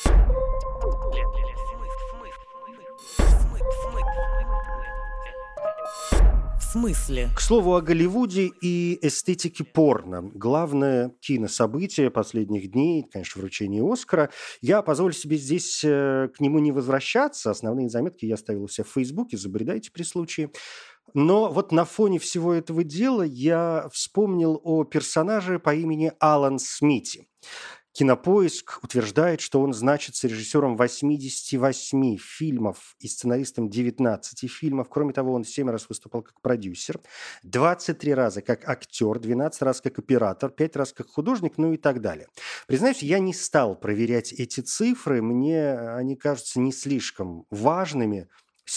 Смысле? 6.78 7.30
К 7.36 7.42
слову 7.42 7.76
о 7.76 7.82
Голливуде 7.82 8.52
и 8.62 9.00
эстетике 9.02 9.64
порно. 9.64 10.22
Главное 10.22 11.12
кинособытие 11.22 12.12
последних 12.12 12.72
дней, 12.72 13.04
конечно, 13.12 13.42
вручение 13.42 13.84
Оскара. 13.84 14.30
Я 14.62 14.84
позволю 14.84 15.14
себе 15.14 15.38
здесь 15.38 15.82
э, 15.84 16.30
к 16.36 16.40
нему 16.40 16.60
не 16.60 16.72
возвращаться. 16.72 17.50
Основные 17.50 17.90
заметки 17.90 18.26
я 18.26 18.36
оставил 18.36 18.64
у 18.64 18.68
себя 18.68 18.84
в 18.84 18.94
Фейсбуке, 18.94 19.38
забредайте 19.38 19.92
при 19.92 20.04
случае. 20.04 20.52
Но 21.16 21.50
вот 21.50 21.72
на 21.72 21.84
фоне 21.84 22.20
всего 22.20 22.54
этого 22.54 22.84
дела 22.84 23.24
я 23.24 23.90
вспомнил 23.92 24.62
о 24.64 24.84
персонаже 24.84 25.58
по 25.58 25.74
имени 25.74 26.12
Алан 26.20 26.60
Смити. 26.60 27.28
Кинопоиск 27.98 28.78
утверждает, 28.84 29.42
что 29.42 29.60
он 29.60 29.74
значится 29.74 30.28
режиссером 30.28 30.78
88 30.78 32.18
фильмов 32.18 32.96
и 33.00 33.08
сценаристом 33.08 33.72
19 33.72 34.52
фильмов. 34.52 34.88
Кроме 34.88 35.14
того, 35.14 35.34
он 35.34 35.44
7 35.44 35.68
раз 35.68 35.90
выступал 35.90 36.22
как 36.22 36.40
продюсер, 36.42 37.00
23 37.42 38.14
раза 38.14 38.44
как 38.44 38.70
актер, 38.70 39.18
12 39.18 39.64
раз 39.64 39.82
как 39.82 39.98
оператор, 39.98 40.52
5 40.52 40.76
раз 40.76 40.94
как 40.94 41.08
художник, 41.08 41.58
ну 41.58 41.74
и 41.74 41.78
так 41.78 42.00
далее. 42.00 42.28
Признаюсь, 42.68 43.02
я 43.02 43.18
не 43.18 43.34
стал 43.34 43.76
проверять 43.76 44.32
эти 44.32 44.60
цифры, 44.60 45.24
мне 45.24 45.72
они 45.72 46.16
кажутся 46.16 46.60
не 46.60 46.74
слишком 46.74 47.48
важными, 47.50 48.28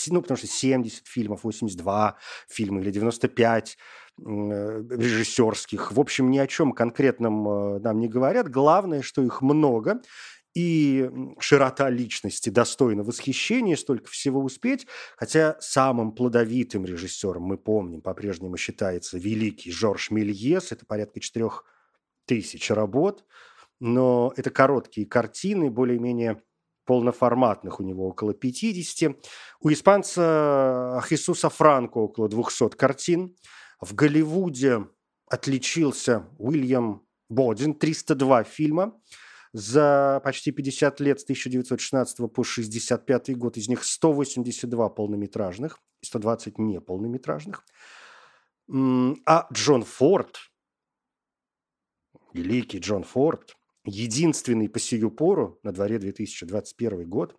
ну, 0.09 0.23
потому 0.23 0.39
что 0.39 0.47
70 0.47 1.07
фильмов, 1.07 1.45
82 1.45 2.17
фильма 2.49 2.81
или 2.81 2.91
95 2.91 3.77
Э, 4.23 4.83
режиссерских. 4.91 5.93
В 5.93 6.01
общем, 6.01 6.31
ни 6.31 6.39
о 6.39 6.47
чем 6.47 6.73
конкретном 6.73 7.49
э, 7.49 7.79
нам 7.79 8.01
не 8.01 8.09
говорят. 8.09 8.51
Главное, 8.51 9.01
что 9.01 9.23
их 9.23 9.41
много, 9.41 10.03
и 10.53 11.09
широта 11.39 11.89
личности 11.89 12.51
достойна 12.51 13.03
восхищения, 13.03 13.77
столько 13.77 14.11
всего 14.11 14.41
успеть. 14.43 14.87
Хотя 15.17 15.57
самым 15.61 16.13
плодовитым 16.13 16.85
режиссером, 16.85 17.45
мы 17.45 17.57
помним, 17.57 18.03
по-прежнему 18.03 18.57
считается 18.59 19.17
великий 19.17 19.71
Жорж 19.71 20.11
Мельес. 20.11 20.71
Это 20.73 20.85
порядка 20.85 21.21
четырех 21.21 21.65
тысяч 22.27 22.71
работ. 22.71 23.25
Но 23.79 24.35
это 24.37 24.51
короткие 24.51 25.07
картины, 25.07 25.71
более-менее 25.71 26.43
полноформатных 26.91 27.81
у 27.81 27.85
него 27.85 28.09
около 28.09 28.35
50. 28.35 29.17
У 29.61 29.71
испанца 29.71 31.01
Хисуса 31.09 31.49
Франко 31.49 31.99
около 31.99 32.29
200 32.29 32.71
картин– 32.77 33.37
в 33.81 33.95
Голливуде 33.95 34.87
отличился 35.27 36.29
Уильям 36.39 37.07
Бодин, 37.29 37.75
302 37.75 38.45
фильма 38.45 39.01
за 39.53 40.21
почти 40.23 40.53
50 40.53 41.01
лет 41.01 41.21
с 41.21 41.25
1916 41.25 42.17
по 42.19 42.25
1965 42.25 43.37
год. 43.37 43.57
Из 43.57 43.69
них 43.69 43.85
182 43.85 44.89
полнометражных 44.91 45.79
и 46.03 46.07
120 46.07 46.59
неполнометражных. 46.59 47.65
А 48.69 49.49
Джон 49.53 49.83
Форд, 49.83 50.39
великий 52.33 52.79
Джон 52.79 53.03
Форд, 53.03 53.57
единственный 53.85 54.69
по 54.69 54.79
сию 54.79 55.11
пору, 55.11 55.59
на 55.63 55.73
дворе 55.73 55.99
2021 55.99 57.09
год, 57.09 57.37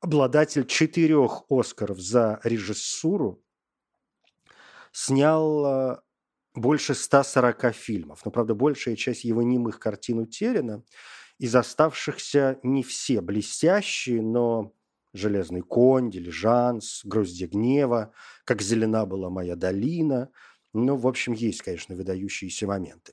обладатель 0.00 0.66
четырех 0.66 1.42
Оскаров 1.48 1.98
за 1.98 2.40
режиссуру, 2.44 3.42
снял 4.92 5.64
а, 5.64 6.02
больше 6.54 6.94
140 6.94 7.74
фильмов. 7.74 8.22
Но, 8.24 8.30
правда, 8.30 8.54
большая 8.54 8.96
часть 8.96 9.24
его 9.24 9.42
немых 9.42 9.78
картин 9.78 10.18
утеряна. 10.18 10.82
Из 11.38 11.54
оставшихся 11.54 12.58
не 12.62 12.82
все 12.82 13.20
блестящие, 13.20 14.22
но 14.22 14.72
«Железный 15.14 15.62
конь», 15.62 16.10
«Дилижанс», 16.10 17.02
«Гроздья 17.04 17.48
гнева», 17.48 18.12
«Как 18.44 18.60
зелена 18.60 19.06
была 19.06 19.30
моя 19.30 19.56
долина». 19.56 20.30
Ну, 20.74 20.96
в 20.96 21.06
общем, 21.06 21.32
есть, 21.32 21.62
конечно, 21.62 21.94
выдающиеся 21.94 22.66
моменты. 22.66 23.12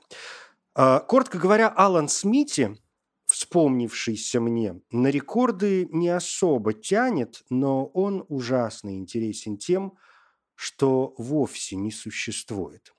А, 0.75 0.99
коротко 0.99 1.37
говоря, 1.37 1.69
Алан 1.69 2.09
Смити, 2.09 2.77
вспомнившийся 3.25 4.41
мне, 4.41 4.81
на 4.91 5.07
рекорды 5.07 5.87
не 5.91 6.09
особо 6.09 6.73
тянет, 6.73 7.43
но 7.49 7.85
он 7.87 8.25
ужасно 8.27 8.95
интересен 8.97 9.57
тем, 9.57 9.97
что 10.53 11.13
вовсе 11.17 11.77
не 11.77 11.91
существует. 11.91 12.94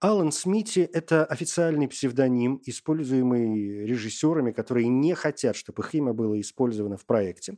Алан 0.00 0.30
Смити– 0.30 0.80
это 0.92 1.24
официальный 1.24 1.88
псевдоним, 1.88 2.60
используемый 2.66 3.86
режиссерами, 3.86 4.52
которые 4.52 4.88
не 4.88 5.14
хотят, 5.14 5.56
чтобы 5.56 5.82
их 5.82 5.94
имя 5.94 6.12
было 6.12 6.38
использовано 6.38 6.98
в 6.98 7.06
проекте. 7.06 7.56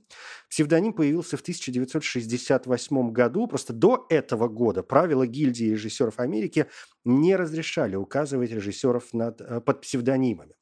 Псевдоним 0.48 0.92
появился 0.92 1.36
в 1.36 1.40
1968 1.40 3.10
году. 3.10 3.48
Просто 3.48 3.72
до 3.72 4.06
этого 4.08 4.46
года 4.46 4.84
правила 4.84 5.26
гильдии 5.26 5.70
режиссеров 5.70 6.20
Америки 6.20 6.66
не 7.04 7.34
разрешали 7.34 7.96
указывать 7.96 8.52
режиссеров 8.52 9.12
над, 9.12 9.40
э, 9.40 9.60
под 9.60 9.80
псевдонимами 9.80 10.54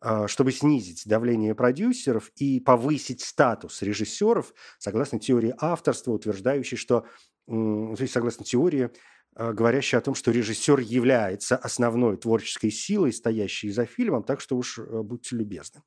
а, 0.00 0.28
чтобы 0.28 0.52
снизить 0.52 1.02
давление 1.06 1.56
продюсеров 1.56 2.30
и 2.36 2.60
повысить 2.60 3.22
статус 3.22 3.82
режиссеров, 3.82 4.54
согласно 4.78 5.18
теории 5.18 5.52
авторства, 5.58 6.12
утверждающей, 6.12 6.76
что 6.76 7.04
то 7.48 7.96
есть, 7.98 8.12
согласно 8.12 8.44
теории, 8.44 8.90
говорящий 9.38 9.96
о 9.96 10.00
том, 10.00 10.14
что 10.14 10.30
режиссер 10.30 10.80
является 10.80 11.56
основной 11.56 12.16
творческой 12.16 12.70
силой, 12.70 13.12
стоящей 13.12 13.70
за 13.70 13.86
фильмом, 13.86 14.24
так 14.24 14.40
что 14.40 14.56
уж 14.56 14.78
э, 14.78 15.02
будьте 15.02 15.36
любезны. 15.36 15.82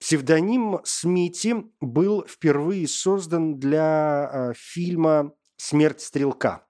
Псевдоним 0.00 0.80
Смити 0.84 1.56
был 1.80 2.26
впервые 2.26 2.88
создан 2.88 3.58
для 3.58 4.30
э, 4.32 4.52
фильма 4.56 5.32
«Смерть 5.56 6.00
стрелка». 6.00 6.66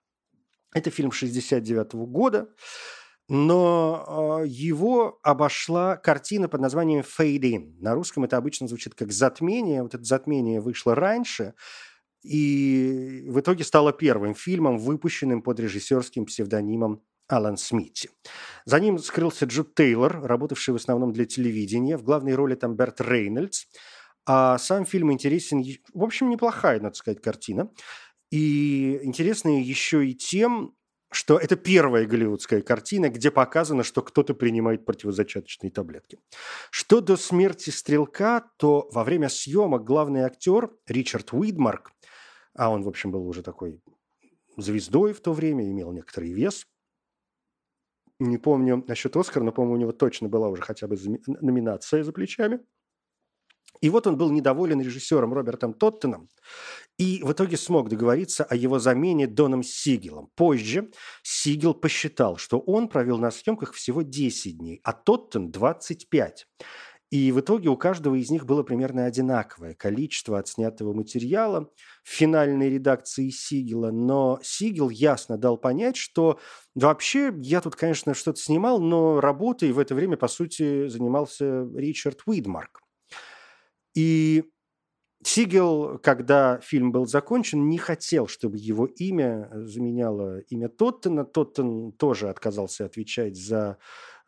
Это 0.74 0.90
фильм 0.90 1.12
69 1.12 1.94
года 1.94 2.48
но 3.28 4.40
э, 4.42 4.46
его 4.48 5.20
обошла 5.22 5.96
картина 5.96 6.48
под 6.48 6.62
названием 6.62 7.00
«Fade 7.02 7.40
In». 7.40 7.74
На 7.78 7.94
русском 7.94 8.24
это 8.24 8.38
обычно 8.38 8.66
звучит 8.68 8.94
как 8.94 9.12
«затмение». 9.12 9.82
Вот 9.82 9.94
это 9.94 10.02
«затмение» 10.02 10.60
вышло 10.60 10.94
раньше, 10.94 11.54
и 12.22 13.24
в 13.28 13.40
итоге 13.40 13.64
стало 13.64 13.92
первым 13.92 14.34
фильмом, 14.34 14.78
выпущенным 14.78 15.42
под 15.42 15.60
режиссерским 15.60 16.26
псевдонимом 16.26 17.02
Алан 17.28 17.56
Смити. 17.56 18.10
За 18.64 18.80
ним 18.80 18.98
скрылся 18.98 19.44
Джуд 19.44 19.74
Тейлор, 19.74 20.22
работавший 20.22 20.72
в 20.72 20.76
основном 20.76 21.12
для 21.12 21.26
телевидения. 21.26 21.96
В 21.96 22.02
главной 22.02 22.34
роли 22.34 22.54
там 22.54 22.74
Берт 22.74 23.00
Рейнольдс. 23.00 23.66
А 24.26 24.58
сам 24.58 24.84
фильм 24.84 25.12
интересен... 25.12 25.62
В 25.94 26.02
общем, 26.02 26.30
неплохая, 26.30 26.80
надо 26.80 26.96
сказать, 26.96 27.22
картина. 27.22 27.70
И 28.30 28.98
интересная 29.02 29.60
еще 29.60 30.06
и 30.06 30.14
тем, 30.14 30.74
что 31.10 31.38
это 31.38 31.56
первая 31.56 32.06
голливудская 32.06 32.60
картина, 32.60 33.08
где 33.08 33.30
показано, 33.30 33.82
что 33.82 34.02
кто-то 34.02 34.34
принимает 34.34 34.84
противозачаточные 34.84 35.70
таблетки. 35.70 36.18
Что 36.70 37.00
до 37.00 37.16
смерти 37.16 37.70
Стрелка, 37.70 38.44
то 38.58 38.88
во 38.92 39.04
время 39.04 39.28
съемок 39.28 39.84
главный 39.84 40.22
актер 40.22 40.70
Ричард 40.86 41.32
Уидмарк, 41.32 41.92
а 42.58 42.70
он, 42.70 42.82
в 42.82 42.88
общем, 42.88 43.12
был 43.12 43.26
уже 43.26 43.42
такой 43.42 43.80
звездой 44.56 45.12
в 45.12 45.20
то 45.20 45.32
время, 45.32 45.70
имел 45.70 45.92
некоторый 45.92 46.32
вес, 46.32 46.66
не 48.18 48.36
помню 48.36 48.84
насчет 48.88 49.16
Оскара, 49.16 49.44
но, 49.44 49.52
по-моему, 49.52 49.74
у 49.76 49.78
него 49.78 49.92
точно 49.92 50.28
была 50.28 50.48
уже 50.48 50.62
хотя 50.62 50.88
бы 50.88 50.96
номинация 51.26 52.02
за 52.02 52.12
плечами– 52.12 52.60
и 53.80 53.90
вот 53.90 54.06
он 54.06 54.16
был 54.16 54.30
недоволен 54.30 54.80
режиссером 54.80 55.32
Робертом 55.32 55.72
Тоттеном 55.72 56.28
и 56.96 57.20
в 57.22 57.32
итоге 57.32 57.56
смог 57.56 57.88
договориться 57.88 58.44
о 58.44 58.56
его 58.56 58.78
замене 58.78 59.26
Доном 59.26 59.62
Сигелом. 59.62 60.30
Позже 60.34 60.90
Сигел 61.22 61.74
посчитал, 61.74 62.38
что 62.38 62.58
он 62.58 62.88
провел 62.88 63.18
на 63.18 63.30
съемках 63.30 63.72
всего 63.74 64.02
10 64.02 64.58
дней, 64.58 64.80
а 64.82 64.92
Тоттен– 64.92 65.50
25. 65.52 66.46
И 67.10 67.32
в 67.32 67.40
итоге 67.40 67.70
у 67.70 67.76
каждого 67.76 68.16
из 68.16 68.30
них 68.30 68.44
было 68.44 68.62
примерно 68.62 69.06
одинаковое 69.06 69.74
количество 69.74 70.38
отснятого 70.38 70.92
материала 70.92 71.70
в 72.04 72.10
финальной 72.10 72.68
редакции 72.68 73.30
Сигела, 73.30 73.90
но 73.90 74.38
Сигел 74.42 74.90
ясно 74.90 75.38
дал 75.38 75.56
понять, 75.56 75.96
что 75.96 76.38
вообще 76.74 77.32
я 77.38 77.62
тут, 77.62 77.76
конечно, 77.76 78.12
что-то 78.12 78.38
снимал, 78.40 78.78
но 78.78 79.20
работой 79.20 79.72
в 79.72 79.78
это 79.78 79.94
время, 79.94 80.18
по 80.18 80.28
сути, 80.28 80.88
занимался 80.88 81.66
Ричард 81.74 82.20
Уидмарк. 82.26 82.82
И 83.94 84.44
Сигел, 85.24 85.98
когда 85.98 86.60
фильм 86.60 86.92
был 86.92 87.06
закончен, 87.06 87.68
не 87.68 87.78
хотел, 87.78 88.28
чтобы 88.28 88.58
его 88.58 88.86
имя 88.86 89.50
заменяло 89.52 90.40
имя 90.40 90.68
Тоттена. 90.68 91.24
Тоттен 91.24 91.90
тоже 91.92 92.28
отказался 92.28 92.84
отвечать 92.84 93.36
за 93.36 93.78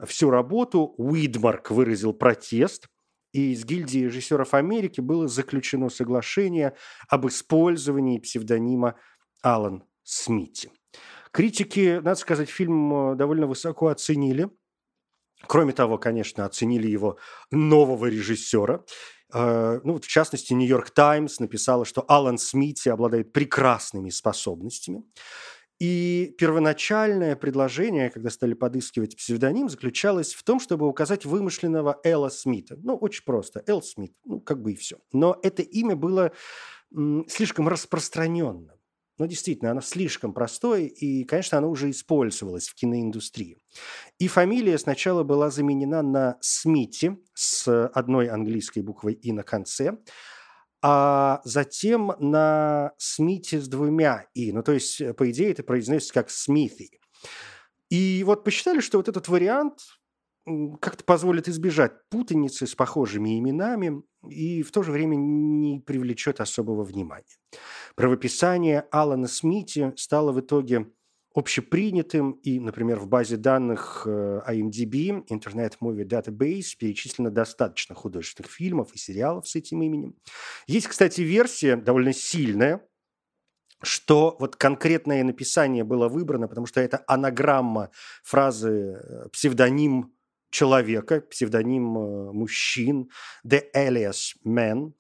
всю 0.06 0.30
работу. 0.30 0.94
Уидмарк 0.96 1.70
выразил 1.70 2.12
протест, 2.12 2.88
и 3.32 3.52
из 3.52 3.64
гильдии 3.64 4.00
режиссеров 4.00 4.54
Америки 4.54 5.00
было 5.00 5.28
заключено 5.28 5.88
соглашение 5.88 6.74
об 7.08 7.26
использовании 7.28 8.18
псевдонима 8.18 8.96
Алан 9.42 9.84
Смити. 10.02 10.70
Критики, 11.32 12.00
надо 12.02 12.16
сказать, 12.16 12.48
фильм 12.50 13.12
э, 13.12 13.14
довольно 13.14 13.46
высоко 13.46 13.88
оценили. 13.88 14.48
Кроме 15.46 15.72
того, 15.72 15.96
конечно, 15.96 16.44
оценили 16.44 16.88
его 16.88 17.18
нового 17.52 18.06
режиссера. 18.06 18.84
Э, 19.32 19.80
ну, 19.84 20.00
в 20.00 20.06
частности, 20.06 20.52
Нью-Йорк 20.52 20.90
Таймс 20.90 21.38
написала, 21.38 21.84
что 21.84 22.04
Алан 22.08 22.38
Смити 22.38 22.88
обладает 22.88 23.32
прекрасными 23.32 24.10
способностями. 24.10 25.04
И 25.80 26.34
первоначальное 26.36 27.36
предложение, 27.36 28.10
когда 28.10 28.28
стали 28.28 28.52
подыскивать 28.52 29.16
псевдоним, 29.16 29.70
заключалось 29.70 30.34
в 30.34 30.42
том, 30.42 30.60
чтобы 30.60 30.86
указать 30.86 31.24
вымышленного 31.24 31.98
Элла 32.04 32.28
Смита. 32.28 32.76
Ну, 32.82 32.96
очень 32.96 33.24
просто. 33.24 33.64
Эл 33.66 33.80
Смит. 33.80 34.12
Ну, 34.26 34.40
как 34.40 34.60
бы 34.60 34.72
и 34.72 34.76
все. 34.76 34.98
Но 35.12 35.40
это 35.42 35.62
имя 35.62 35.96
было 35.96 36.32
слишком 37.28 37.66
распространенным. 37.66 38.76
Но 39.18 39.26
действительно, 39.26 39.70
оно 39.70 39.80
слишком 39.80 40.32
простое, 40.32 40.86
и, 40.86 41.24
конечно, 41.24 41.58
оно 41.58 41.70
уже 41.70 41.90
использовалось 41.90 42.68
в 42.68 42.74
киноиндустрии. 42.74 43.58
И 44.18 44.28
фамилия 44.28 44.78
сначала 44.78 45.24
была 45.24 45.50
заменена 45.50 46.02
на 46.02 46.38
Смити 46.40 47.18
с 47.34 47.86
одной 47.88 48.28
английской 48.28 48.80
буквой 48.80 49.12
«и» 49.12 49.32
на 49.32 49.42
конце, 49.42 49.98
а 50.82 51.40
затем 51.44 52.12
на 52.18 52.92
Смити 52.98 53.56
с 53.56 53.68
двумя 53.68 54.26
«и». 54.34 54.52
Ну, 54.52 54.62
то 54.62 54.72
есть, 54.72 55.00
по 55.16 55.30
идее, 55.30 55.50
это 55.50 55.62
произносится 55.62 56.14
как 56.14 56.28
Смиthi. 56.28 56.88
И 57.90 58.22
вот 58.24 58.44
посчитали, 58.44 58.80
что 58.80 58.98
вот 58.98 59.08
этот 59.08 59.28
вариант 59.28 59.80
как-то 60.80 61.04
позволит 61.04 61.48
избежать 61.48 61.92
путаницы 62.08 62.66
с 62.66 62.74
похожими 62.74 63.38
именами 63.38 64.02
и 64.28 64.62
в 64.62 64.72
то 64.72 64.82
же 64.82 64.92
время 64.92 65.16
не 65.16 65.80
привлечет 65.80 66.40
особого 66.40 66.82
внимания. 66.82 67.36
Правописание 67.94 68.86
Алана 68.90 69.28
Смити 69.28 69.92
стало 69.96 70.32
в 70.32 70.40
итоге 70.40 70.86
общепринятым, 71.34 72.32
и, 72.42 72.58
например, 72.58 72.98
в 72.98 73.06
базе 73.06 73.36
данных 73.36 74.02
э, 74.06 74.40
IMDb, 74.48 75.24
Internet 75.30 75.74
Movie 75.80 76.04
Database, 76.04 76.76
перечислено 76.78 77.30
достаточно 77.30 77.94
художественных 77.94 78.50
фильмов 78.50 78.92
и 78.94 78.98
сериалов 78.98 79.48
с 79.48 79.54
этим 79.54 79.82
именем. 79.82 80.16
Есть, 80.66 80.88
кстати, 80.88 81.20
версия 81.20 81.76
довольно 81.76 82.12
сильная, 82.12 82.84
что 83.82 84.36
вот 84.40 84.56
конкретное 84.56 85.22
написание 85.24 85.84
было 85.84 86.08
выбрано, 86.08 86.48
потому 86.48 86.66
что 86.66 86.80
это 86.80 87.02
анаграмма 87.06 87.90
фразы 88.24 89.00
э, 89.00 89.28
псевдоним 89.32 90.12
человека, 90.50 91.20
псевдоним 91.20 91.96
э, 91.96 92.32
мужчин, 92.32 93.08
The 93.46 93.62
Alias 93.74 94.34
Man, 94.44 94.92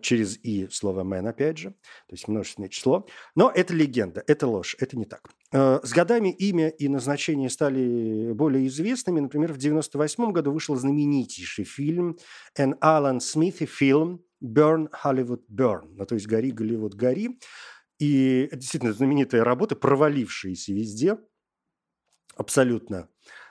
через 0.00 0.38
«и» 0.42 0.68
слово 0.70 1.04
«man» 1.04 1.28
опять 1.28 1.58
же, 1.58 1.70
то 1.70 2.12
есть 2.12 2.28
множественное 2.28 2.68
число. 2.68 3.06
Но 3.34 3.50
это 3.54 3.74
легенда, 3.74 4.22
это 4.26 4.46
ложь, 4.46 4.76
это 4.80 4.96
не 4.96 5.04
так. 5.04 5.30
Э, 5.52 5.80
с 5.82 5.92
годами 5.92 6.30
имя 6.32 6.68
и 6.68 6.88
назначение 6.88 7.50
стали 7.50 8.32
более 8.32 8.66
известными. 8.66 9.20
Например, 9.20 9.52
в 9.52 9.56
1998 9.56 10.32
году 10.32 10.52
вышел 10.52 10.76
знаменитейший 10.76 11.64
фильм 11.64 12.18
«An 12.58 12.78
Alan 12.80 13.18
Smith 13.18 13.64
фильм 13.66 14.24
«Burn 14.42 14.88
Hollywood 15.04 15.42
Burn», 15.48 15.94
ну, 15.96 16.06
то 16.06 16.14
есть 16.14 16.26
«Гори, 16.26 16.50
Голливуд, 16.50 16.94
гори». 16.94 17.38
И 17.98 18.48
действительно 18.52 18.92
знаменитая 18.92 19.44
работа, 19.44 19.76
провалившаяся 19.76 20.72
везде, 20.72 21.18
абсолютно 22.34 23.08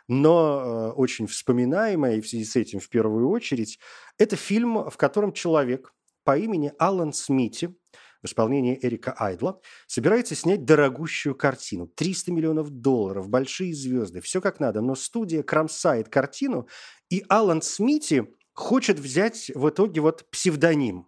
но 0.10 0.90
э, 0.90 0.92
очень 0.94 1.28
вспоминаемая, 1.28 2.16
и 2.18 2.22
в 2.22 2.28
связи 2.28 2.44
с 2.44 2.56
этим 2.56 2.80
в 2.80 2.90
первую 2.90 3.30
очередь, 3.30 3.80
это 4.18 4.36
фильм, 4.36 4.90
в 4.90 4.98
котором 4.98 5.34
человек 5.34 5.94
по 6.30 6.38
имени 6.38 6.72
Алан 6.78 7.12
Смити 7.12 7.74
в 8.22 8.28
исполнении 8.28 8.78
Эрика 8.84 9.16
Айдла 9.18 9.60
собирается 9.88 10.36
снять 10.36 10.64
дорогущую 10.64 11.34
картину. 11.34 11.88
300 11.88 12.32
миллионов 12.32 12.70
долларов, 12.70 13.30
большие 13.30 13.74
звезды, 13.74 14.22
все 14.22 14.40
как 14.40 14.60
надо. 14.60 14.82
Но 14.82 14.94
студия 14.94 15.42
кромсает 15.42 16.08
картину, 16.08 16.68
и 17.10 17.26
Алан 17.30 17.64
Смити 17.64 18.28
хочет 18.54 19.00
взять 19.00 19.50
в 19.56 19.70
итоге 19.70 20.02
вот 20.02 20.30
псевдоним 20.30 21.08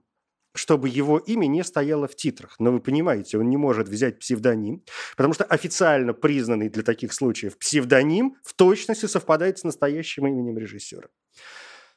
чтобы 0.56 0.90
его 0.90 1.18
имя 1.20 1.46
не 1.46 1.64
стояло 1.64 2.08
в 2.08 2.16
титрах. 2.16 2.56
Но 2.60 2.72
вы 2.72 2.82
понимаете, 2.82 3.38
он 3.38 3.48
не 3.48 3.58
может 3.58 3.88
взять 3.88 4.20
псевдоним, 4.20 4.84
потому 5.16 5.36
что 5.36 5.46
официально 5.46 6.14
признанный 6.14 6.68
для 6.68 6.84
таких 6.84 7.14
случаев 7.14 7.58
псевдоним 7.60 8.36
в 8.44 8.54
точности 8.54 9.06
совпадает 9.06 9.60
с 9.60 9.64
настоящим 9.64 10.26
именем 10.28 10.58
режиссера. 10.58 11.08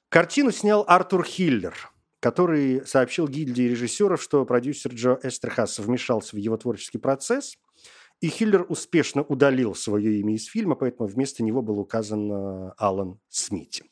Картину 0.09 0.53
снял 0.53 0.85
Артур 0.87 1.25
Хиллер, 1.25 1.75
который 2.25 2.87
сообщил 2.87 3.29
гильдии 3.29 3.65
режиссеров, 3.65 4.23
что 4.23 4.47
продюсер 4.47 4.95
Джо 4.95 5.19
Эстерхас 5.23 5.79
вмешался 5.79 6.37
в 6.37 6.39
его 6.39 6.57
творческий 6.57 6.99
процесс– 6.99 7.59
и 8.21 8.29
Хиллер 8.29 8.65
успешно 8.69 9.23
удалил 9.23 9.75
свое 9.75 10.21
имя 10.21 10.35
из 10.35 10.47
фильма, 10.47 10.77
поэтому 10.77 11.07
вместо 11.07 11.43
него 11.43 11.61
был 11.61 11.79
указан 11.79 12.73
Алан 12.79 13.19
Смити. 13.29 13.85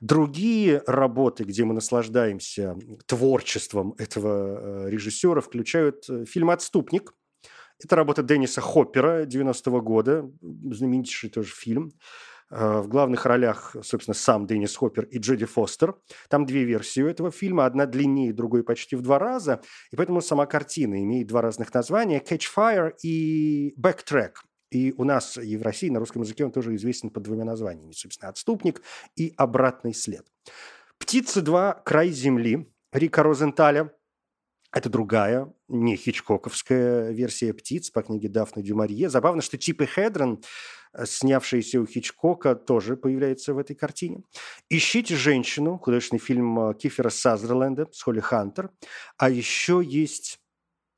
Другие 0.00 0.82
работы, 0.86 1.44
где 1.44 1.64
мы 1.64 1.72
наслаждаемся 1.72 2.76
творчеством 3.06 3.94
этого 3.96 4.86
э, 4.86 4.90
режиссера, 4.90 5.40
включают 5.40 6.04
э, 6.10 6.24
фильм 6.26 6.50
«Отступник», 6.50 7.14
это 7.82 7.96
работа 7.96 8.22
Денниса 8.22 8.60
Хоппера 8.60 9.24
90-го 9.24 9.80
года, 9.80 10.30
знаменитейший 10.42 11.30
тоже 11.30 11.54
фильм. 11.54 11.92
Э, 12.50 12.80
в 12.80 12.88
главных 12.88 13.26
ролях, 13.26 13.76
собственно, 13.82 14.14
сам 14.14 14.46
Деннис 14.46 14.74
Хоппер 14.76 15.04
и 15.04 15.18
Джоди 15.18 15.46
Фостер. 15.46 15.94
Там 16.28 16.46
две 16.46 16.64
версии 16.64 17.00
у 17.00 17.08
этого 17.08 17.30
фильма. 17.30 17.66
Одна 17.66 17.86
длиннее, 17.86 18.32
другой 18.32 18.64
почти 18.64 18.96
в 18.96 19.02
два 19.02 19.18
раза. 19.18 19.60
И 19.92 19.96
поэтому 19.96 20.20
сама 20.20 20.46
картина 20.46 21.02
имеет 21.02 21.28
два 21.28 21.42
разных 21.42 21.72
названия– 21.72 22.20
«Catch 22.28 22.46
Fire» 22.54 22.92
и 23.02 23.74
«Backtrack». 23.80 24.32
И 24.70 24.94
у 24.96 25.04
нас 25.04 25.36
и 25.36 25.56
в 25.56 25.62
России 25.62 25.90
на 25.90 25.98
русском 25.98 26.22
языке 26.22 26.44
он 26.44 26.52
тоже 26.52 26.74
известен 26.76 27.10
под 27.10 27.24
двумя 27.24 27.44
названиями. 27.44 27.92
Собственно, 27.92 28.30
«Отступник» 28.30 28.82
и 29.16 29.32
«Обратный 29.36 29.94
след». 29.94 30.26
«Птица 30.98 31.42
2. 31.42 31.82
Край 31.84 32.10
земли» 32.10 32.68
Рика 32.92 33.22
Розенталя. 33.22 33.92
Это 34.72 34.88
другая, 34.88 35.52
не 35.70 35.96
хичкоковская 35.96 37.12
версия 37.12 37.54
«Птиц» 37.54 37.90
по 37.90 38.02
книге 38.02 38.28
Дафны 38.28 38.62
Дюмарье. 38.62 39.08
Забавно, 39.08 39.40
что 39.40 39.56
Типи 39.56 39.86
Хедрон, 39.86 40.42
э, 40.92 41.06
снявшийся 41.06 41.80
у 41.80 41.86
Хичкока, 41.86 42.54
тоже 42.54 42.96
появляется 42.96 43.54
в 43.54 43.58
этой 43.58 43.76
картине. 43.76 44.24
«Ищите 44.68 45.16
женщину», 45.16 45.78
художественный 45.78 46.20
фильм 46.20 46.58
э, 46.58 46.74
Кифера 46.74 47.10
Сазерленда 47.10 47.88
с 47.92 48.02
Холли 48.02 48.20
Хантер. 48.20 48.70
А 49.16 49.30
еще 49.30 49.80
есть 49.84 50.39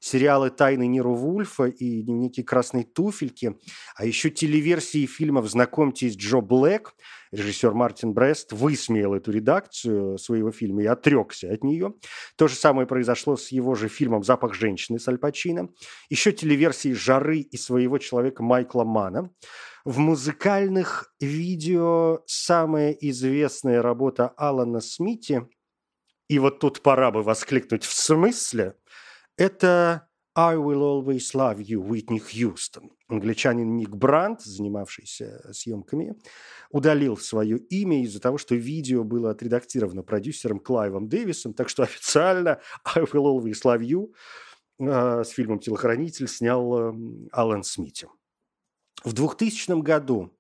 сериалы 0.02 0.50
«Тайны 0.50 0.88
Ниру 0.88 1.14
Вульфа» 1.14 1.66
и 1.66 2.02
«Дневники 2.02 2.42
красной 2.42 2.82
туфельки», 2.82 3.56
а 3.96 4.04
еще 4.04 4.30
телеверсии 4.30 5.06
фильмов 5.06 5.48
«Знакомьтесь, 5.48 6.16
Джо 6.16 6.40
Блэк». 6.40 6.90
Режиссер 7.30 7.72
Мартин 7.72 8.12
Брест 8.12 8.52
высмеял 8.52 9.14
эту 9.14 9.30
редакцию 9.30 10.18
своего 10.18 10.50
фильма 10.50 10.82
и 10.82 10.86
отрекся 10.86 11.50
от 11.52 11.62
нее. 11.62 11.94
То 12.36 12.48
же 12.48 12.56
самое 12.56 12.86
произошло 12.86 13.36
с 13.36 13.52
его 13.52 13.74
же 13.76 13.88
фильмом 13.88 14.24
«Запах 14.24 14.54
женщины» 14.54 14.98
с 14.98 15.06
Аль 15.06 15.18
Пачино. 15.18 15.68
Еще 16.10 16.32
телеверсии 16.32 16.92
«Жары» 16.92 17.38
и 17.38 17.56
своего 17.56 17.98
человека 17.98 18.42
Майкла 18.42 18.84
Мана. 18.84 19.30
В 19.84 19.98
музыкальных 19.98 21.14
видео 21.20 22.22
самая 22.26 22.90
известная 22.90 23.82
работа 23.82 24.28
Алана 24.36 24.80
Смити, 24.80 25.46
и 26.28 26.38
вот 26.38 26.58
тут 26.58 26.82
пора 26.82 27.12
бы 27.12 27.22
воскликнуть 27.22 27.84
«в 27.84 27.92
смысле?», 27.92 28.74
это 29.36 30.08
«I 30.34 30.56
will 30.56 30.80
always 30.80 31.34
love 31.34 31.58
you» 31.58 31.78
Уитни 31.78 32.18
Хьюстон. 32.18 32.90
Англичанин 33.08 33.76
Ник 33.76 33.90
Брандт, 33.90 34.40
занимавшийся 34.42 35.52
съемками, 35.52 36.14
удалил 36.70 37.18
свое 37.18 37.58
имя 37.58 38.02
из-за 38.02 38.20
того, 38.20 38.38
что 38.38 38.54
видео 38.54 39.04
было 39.04 39.30
отредактировано 39.30 40.02
продюсером 40.02 40.58
Клайвом 40.58 41.08
Дэвисом, 41.08 41.52
так 41.52 41.68
что 41.68 41.82
официально 41.82 42.60
«I 42.84 43.02
will 43.02 43.26
always 43.26 43.62
love 43.64 43.82
you» 43.82 44.12
э, 44.78 45.24
с 45.24 45.28
фильмом 45.28 45.58
«Телохранитель» 45.58 46.28
снял 46.28 46.74
э, 46.78 46.94
Алан 47.32 47.62
Смити. 47.62 48.08
В 49.04 49.12
2000 49.12 49.82
году 49.82 50.30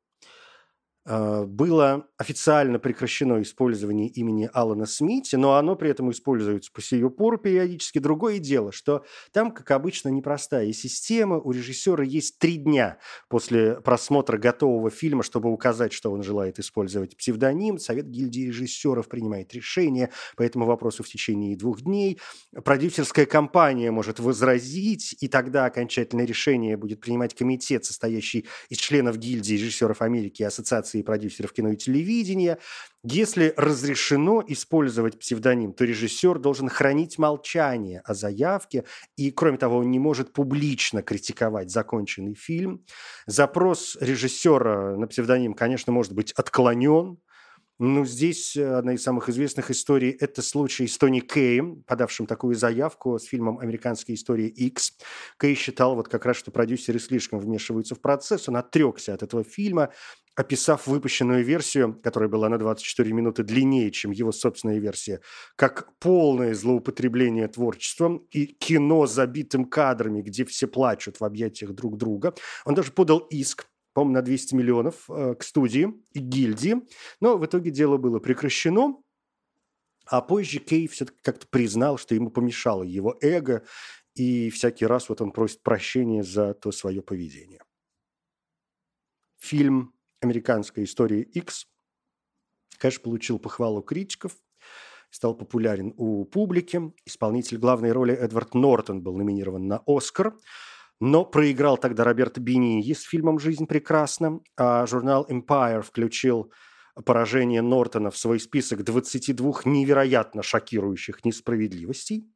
было 1.04 2.06
официально 2.16 2.78
прекращено 2.78 3.42
использование 3.42 4.08
имени 4.08 4.48
Алана 4.52 4.86
Смити, 4.86 5.34
но 5.36 5.54
оно 5.56 5.74
при 5.74 5.90
этом 5.90 6.10
используется 6.10 6.70
по 6.72 6.80
сию 6.80 7.10
пору 7.10 7.38
периодически. 7.38 7.98
Другое 7.98 8.38
дело, 8.38 8.70
что 8.70 9.04
там, 9.32 9.50
как 9.50 9.70
обычно, 9.72 10.10
непростая 10.10 10.72
система. 10.72 11.38
У 11.38 11.50
режиссера 11.50 12.04
есть 12.04 12.38
три 12.38 12.56
дня 12.56 12.98
после 13.28 13.80
просмотра 13.80 14.38
готового 14.38 14.90
фильма, 14.90 15.22
чтобы 15.22 15.50
указать, 15.50 15.92
что 15.92 16.12
он 16.12 16.22
желает 16.22 16.58
использовать 16.58 17.16
псевдоним. 17.16 17.78
Совет 17.78 18.08
гильдии 18.08 18.46
режиссеров 18.46 19.08
принимает 19.08 19.52
решение 19.54 20.10
по 20.36 20.42
этому 20.42 20.66
вопросу 20.66 21.02
в 21.02 21.08
течение 21.08 21.56
двух 21.56 21.82
дней. 21.82 22.20
Продюсерская 22.64 23.26
компания 23.26 23.90
может 23.90 24.20
возразить, 24.20 25.16
и 25.20 25.26
тогда 25.26 25.64
окончательное 25.64 26.26
решение 26.26 26.76
будет 26.76 27.00
принимать 27.00 27.34
комитет, 27.34 27.84
состоящий 27.84 28.46
из 28.68 28.78
членов 28.78 29.18
гильдии 29.18 29.54
режиссеров 29.54 30.02
Америки 30.02 30.42
и 30.42 30.44
Ассоциации 30.44 30.91
ассоциации 30.92 31.02
продюсеров 31.02 31.52
кино 31.52 31.70
и 31.70 31.76
телевидения. 31.76 32.58
Если 33.04 33.54
разрешено 33.56 34.42
использовать 34.46 35.18
псевдоним, 35.18 35.72
то 35.72 35.84
режиссер 35.84 36.38
должен 36.38 36.68
хранить 36.68 37.18
молчание 37.18 38.00
о 38.04 38.14
заявке, 38.14 38.84
и, 39.16 39.30
кроме 39.30 39.58
того, 39.58 39.78
он 39.78 39.90
не 39.90 39.98
может 39.98 40.32
публично 40.32 41.02
критиковать 41.02 41.70
законченный 41.70 42.34
фильм. 42.34 42.84
Запрос 43.26 43.96
режиссера 44.00 44.96
на 44.96 45.06
псевдоним, 45.06 45.54
конечно, 45.54 45.92
может 45.92 46.12
быть 46.12 46.32
отклонен, 46.32 47.18
ну, 47.84 48.04
здесь 48.04 48.56
э, 48.56 48.74
одна 48.74 48.94
из 48.94 49.02
самых 49.02 49.28
известных 49.28 49.72
историй– 49.72 50.10
это 50.20 50.40
случай 50.40 50.86
с 50.86 50.96
Тони 50.96 51.18
Кеем, 51.18 51.82
подавшим 51.82 52.26
такую 52.26 52.54
заявку 52.54 53.18
с 53.18 53.24
фильмом 53.24 53.58
«Американская 53.58 54.14
история 54.14 54.46
X». 54.46 54.96
Кей 55.36 55.56
считал 55.56 55.96
вот 55.96 56.06
как 56.06 56.24
раз, 56.24 56.36
что 56.36 56.52
продюсеры 56.52 57.00
слишком 57.00 57.40
вмешиваются 57.40 57.96
в 57.96 58.00
процесс, 58.00 58.48
он 58.48 58.56
отрекся 58.56 59.14
от 59.14 59.24
этого 59.24 59.42
фильма, 59.42 59.90
описав 60.36 60.86
выпущенную 60.86 61.44
версию, 61.44 61.98
которая 62.00 62.28
была 62.28 62.48
на 62.48 62.56
24 62.56 63.12
минуты 63.12 63.42
длиннее, 63.42 63.90
чем 63.90 64.12
его 64.12 64.30
собственная 64.30 64.78
версия, 64.78 65.20
как 65.56 65.88
полное 65.98 66.54
злоупотребление 66.54 67.48
творчеством 67.48 68.28
и 68.30 68.46
кино 68.46 69.06
забитым 69.06 69.64
кадрами, 69.64 70.22
где 70.22 70.44
все 70.44 70.68
плачут 70.68 71.18
в 71.18 71.24
объятиях 71.24 71.72
друг 71.72 71.98
друга. 71.98 72.32
Он 72.64 72.74
даже 72.74 72.92
подал 72.92 73.18
иск 73.30 73.66
по-моему, 73.92 74.14
на 74.14 74.22
200 74.22 74.54
миллионов 74.54 75.08
э, 75.08 75.34
к 75.34 75.42
студии 75.42 75.92
и 76.12 76.18
гильдии. 76.18 76.76
Но 77.20 77.36
в 77.36 77.46
итоге 77.46 77.70
дело 77.70 77.98
было 77.98 78.18
прекращено. 78.18 79.02
А 80.06 80.20
позже 80.20 80.58
Кей 80.58 80.88
все-таки 80.88 81.18
как-то 81.22 81.46
признал, 81.46 81.96
что 81.96 82.14
ему 82.14 82.30
помешало 82.30 82.82
его 82.82 83.16
эго, 83.20 83.64
и 84.14 84.50
всякий 84.50 84.84
раз 84.84 85.08
вот 85.08 85.20
он 85.20 85.30
просит 85.30 85.62
прощения 85.62 86.22
за 86.22 86.54
то 86.54 86.72
свое 86.72 87.02
поведение. 87.02 87.62
Фильм 89.38 89.94
«Американская 90.20 90.84
история 90.84 91.22
X», 91.22 91.66
конечно, 92.78 93.02
получил 93.02 93.38
похвалу 93.38 93.82
критиков, 93.82 94.36
стал 95.10 95.34
популярен 95.36 95.94
у 95.96 96.24
публики. 96.24 96.92
Исполнитель 97.04 97.58
главной 97.58 97.92
роли 97.92 98.14
Эдвард 98.14 98.54
Нортон 98.54 99.02
был 99.02 99.16
номинирован 99.16 99.66
на 99.66 99.82
«Оскар», 99.86 100.34
но 101.04 101.24
проиграл 101.24 101.78
тогда 101.78 102.04
Роберт 102.04 102.38
Бении 102.38 102.92
с 102.92 103.02
фильмом 103.02 103.40
«Жизнь 103.40 103.66
прекрасна», 103.66 104.38
а 104.56 104.86
журнал 104.86 105.26
Empire 105.28 105.82
включил 105.82 106.52
поражение 107.04 107.60
Нортона 107.60 108.12
в 108.12 108.16
свой 108.16 108.38
список 108.38 108.84
22 108.84 109.62
невероятно 109.64 110.44
шокирующих 110.44 111.24
несправедливостей. 111.24 112.32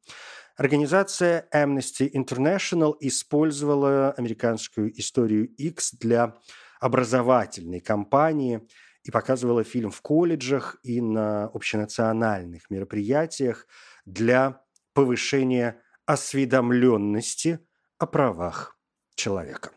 Организация 0.57 1.47
Amnesty 1.55 2.11
International 2.11 2.93
использовала 2.99 4.11
американскую 4.11 4.91
историю 4.99 5.47
X 5.47 5.93
для 5.93 6.35
образовательной 6.81 7.79
кампании 7.79 8.67
и 9.03 9.11
показывала 9.11 9.63
фильм 9.63 9.91
в 9.91 10.01
колледжах 10.01 10.75
и 10.83 10.99
на 10.99 11.45
общенациональных 11.45 12.69
мероприятиях 12.69 13.65
для 14.03 14.61
повышения 14.93 15.81
осведомленности 16.05 17.61
о 17.97 18.05
правах 18.05 18.77
человека. 19.15 19.71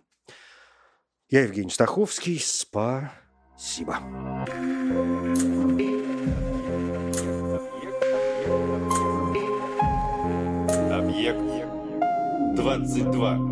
Я 1.28 1.42
Евгений 1.44 1.70
Стаховский. 1.70 2.38
Спасибо. 2.40 3.96
Объект 10.90 12.56
22. 12.56 13.49